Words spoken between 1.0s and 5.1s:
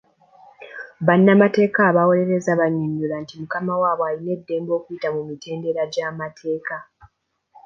Bannamateeka abawoloreza bannyonnyola nti mukama waabwe alina eddembe okuyita